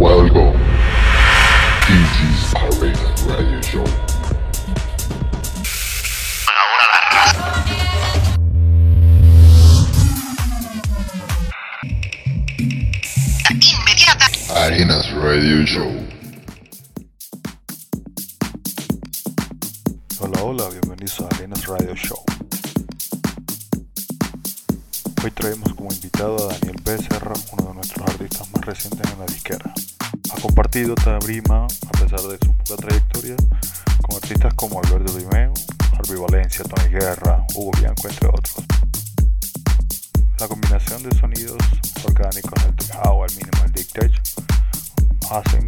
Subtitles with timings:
[0.00, 0.32] Welcome.
[0.32, 4.09] To DJ's Arena Radio Show.
[30.70, 33.34] Compartido tarima, a pesar de su poca trayectoria,
[34.02, 35.52] con artistas como Alberto Dimeo,
[35.98, 38.54] Harvey Valencia, Tony Guerra, Hugo Bianco, entre otros.
[40.38, 41.58] La combinación de sonidos
[42.04, 44.14] orgánicos del teclado al minimal dictate
[45.28, 45.66] hacen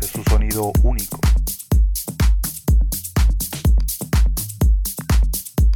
[0.00, 1.18] de su sonido único.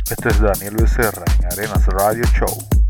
[0.09, 2.88] Este es Daniel Becerra en Arenas Radio Show.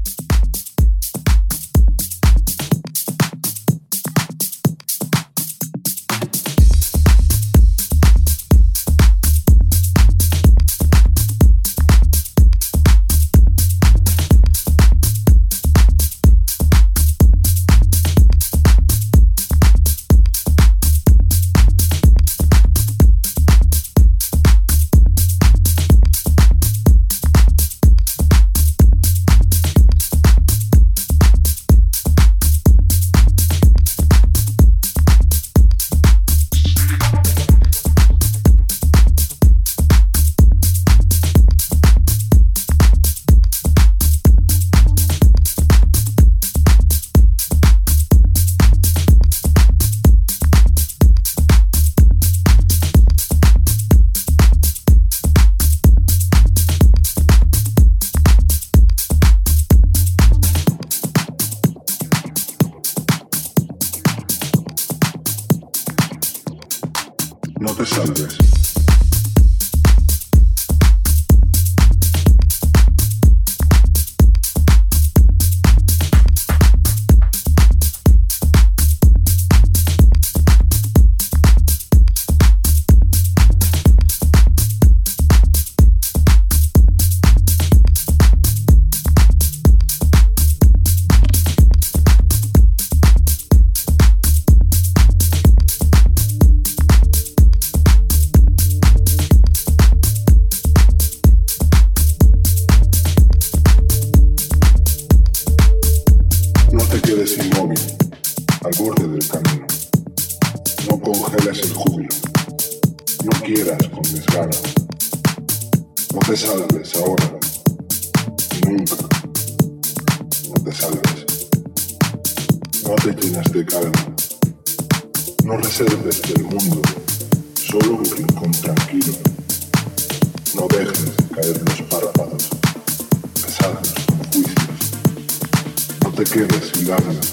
[136.19, 137.33] Te quedes sin lágrimas,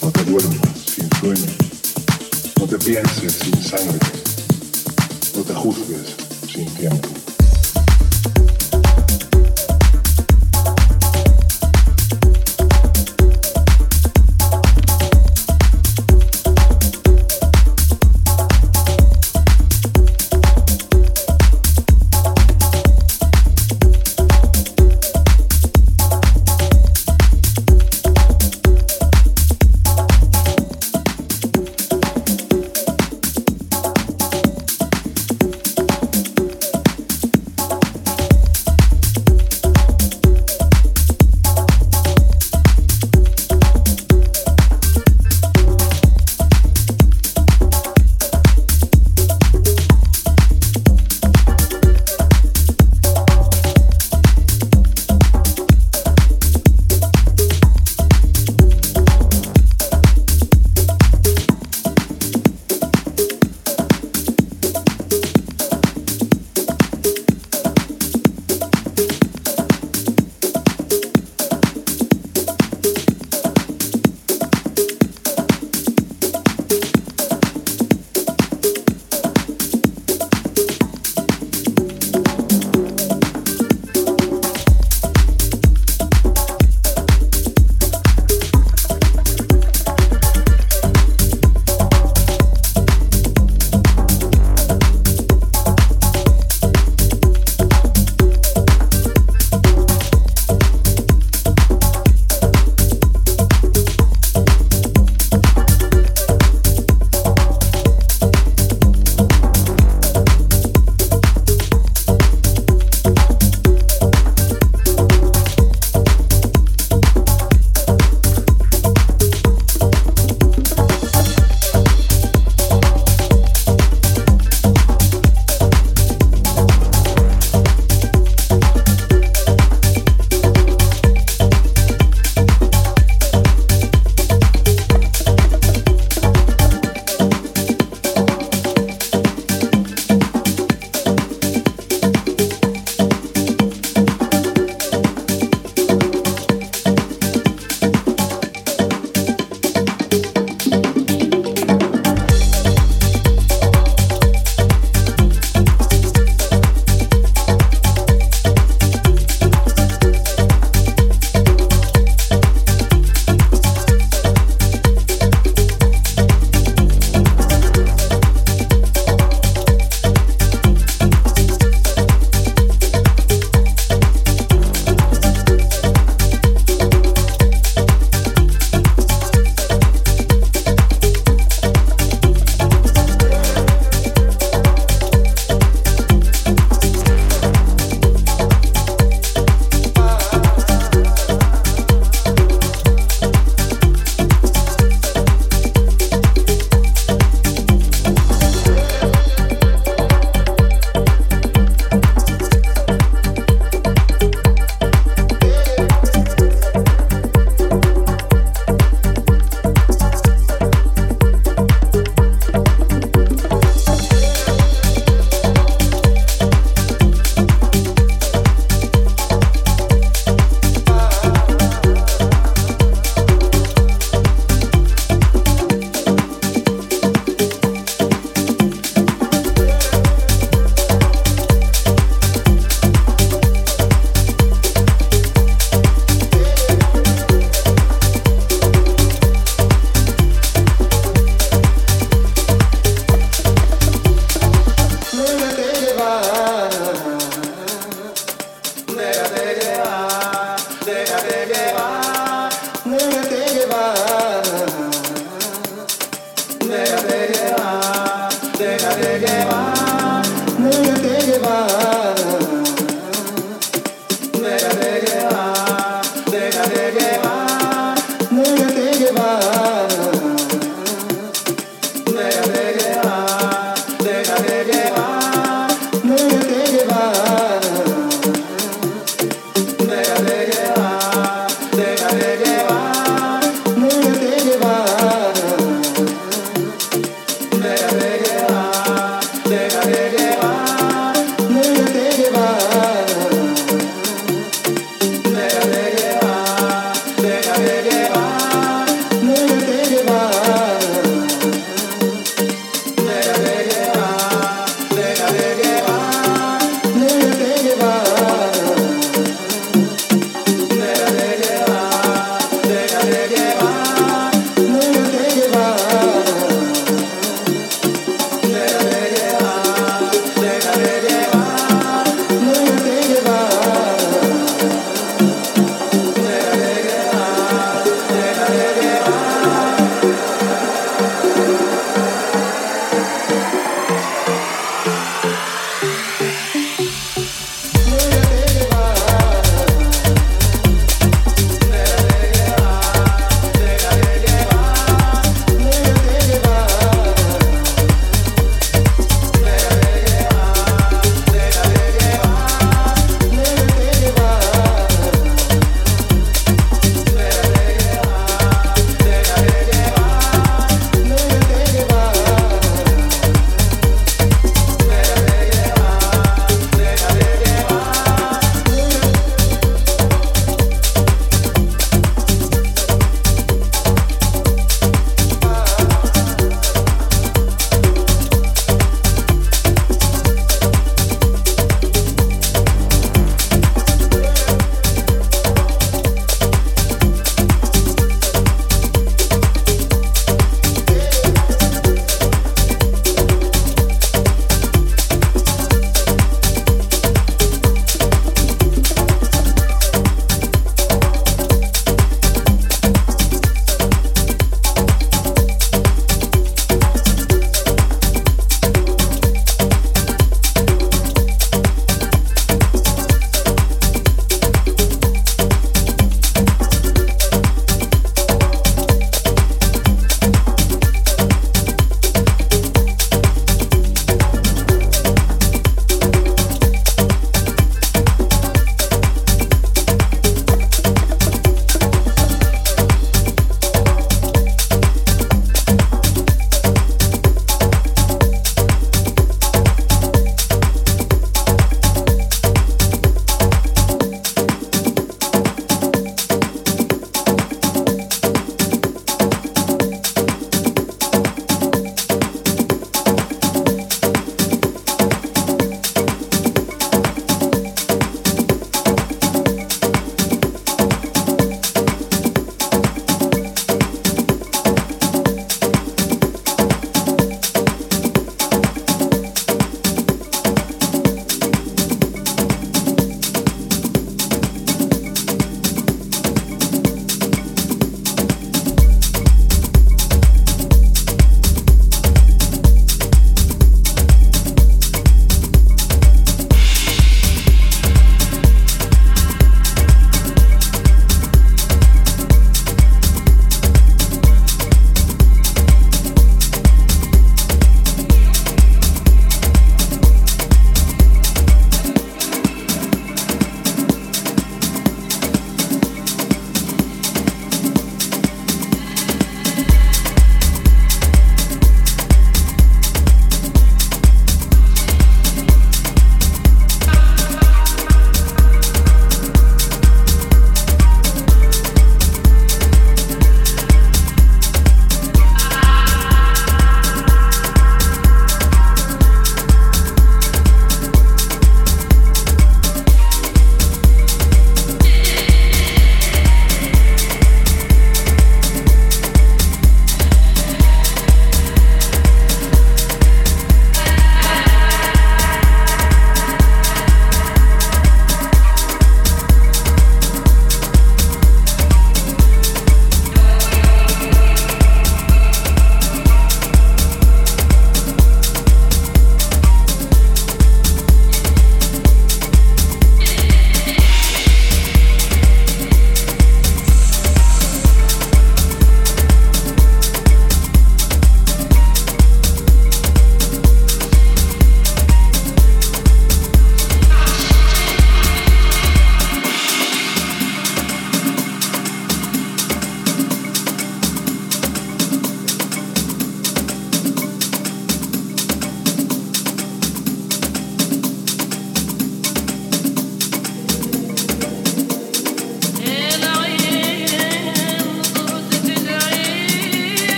[0.00, 1.56] no te duermas sin sueños,
[2.60, 3.98] no te pienses sin sangre,
[5.34, 6.14] no te juzgues
[6.52, 7.19] sin tiempo.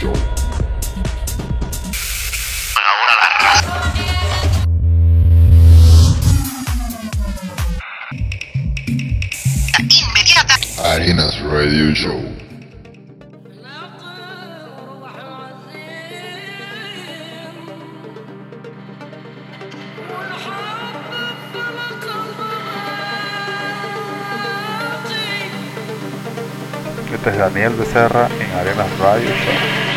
[0.00, 0.12] Show.
[2.74, 3.74] Ahora la raza.
[9.78, 10.54] Inmediata.
[10.84, 12.40] Arenas Radio Show.
[27.12, 29.89] Este es Daniel Becerra en Arenas Radio Show.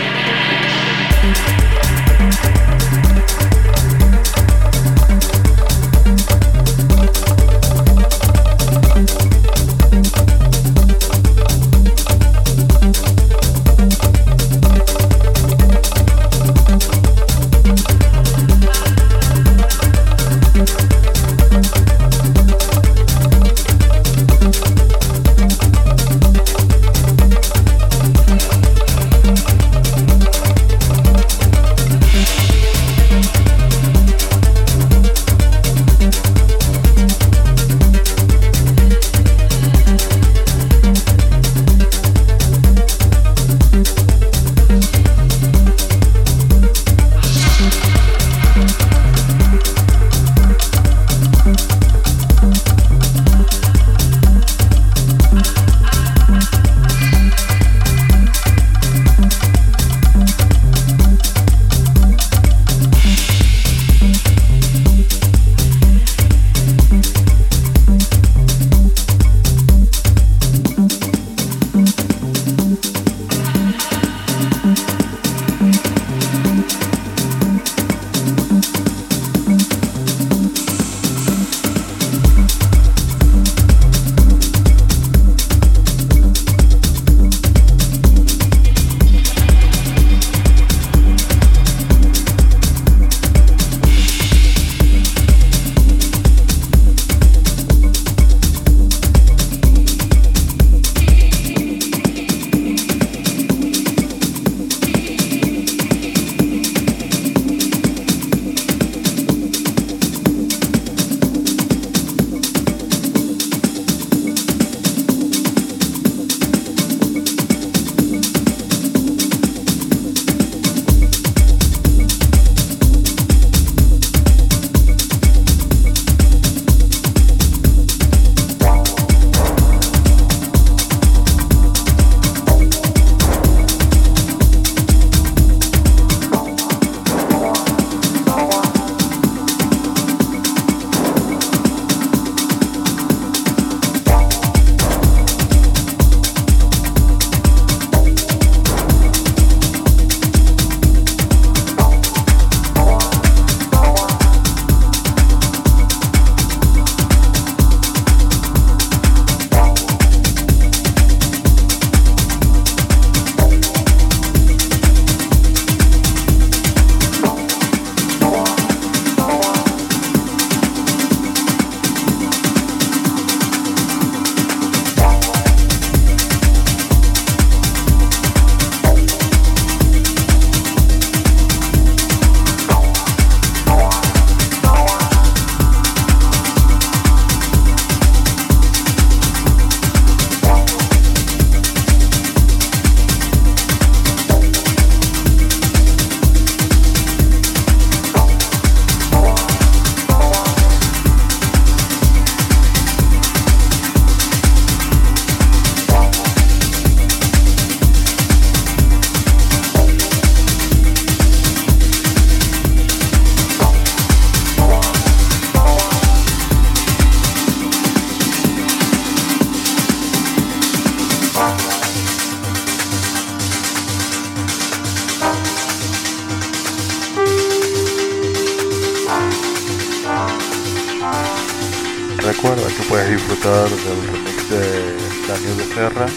[232.35, 236.07] Recuerda que puedes disfrutar del remix de Daniel Becerra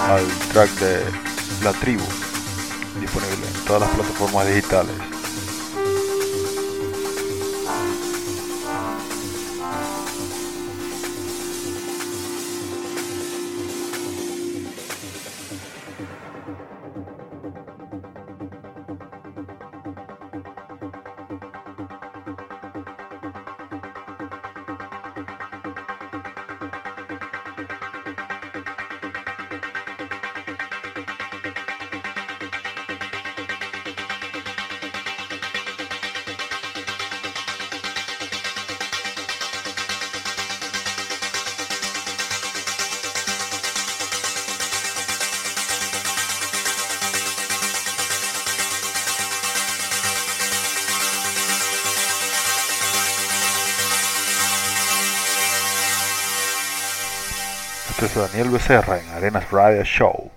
[0.00, 1.02] al track de
[1.62, 2.04] La Tribu,
[3.00, 5.15] disponible en todas las plataformas digitales.
[58.14, 60.30] Daniel Becerra en Arenas Radio Show.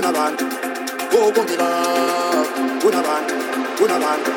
[0.00, 0.44] kunabantu
[1.12, 1.68] bokumina
[2.80, 3.34] go,
[3.76, 4.30] kunabantu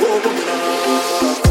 [0.00, 1.41] go